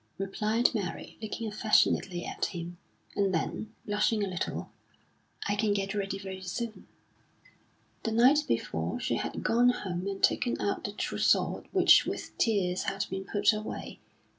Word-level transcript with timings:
replied 0.17 0.73
Mary, 0.73 1.15
looking 1.21 1.47
affectionately 1.47 2.25
at 2.25 2.45
him. 2.45 2.77
And 3.15 3.31
then, 3.35 3.71
blushing 3.85 4.23
a 4.23 4.27
little: 4.27 4.71
"I 5.47 5.53
can 5.55 5.75
get 5.75 5.93
ready 5.93 6.17
very 6.17 6.41
soon." 6.41 6.87
The 8.01 8.11
night 8.11 8.45
before, 8.47 8.99
she 8.99 9.17
had 9.17 9.43
gone 9.43 9.69
home 9.69 10.07
and 10.07 10.23
taken 10.23 10.59
out 10.59 10.85
the 10.85 10.91
trousseau 10.91 11.65
which 11.71 12.07
with 12.07 12.35
tears 12.39 12.85
had 12.85 13.05
been 13.11 13.25
put 13.25 13.53
away. 13.53 13.99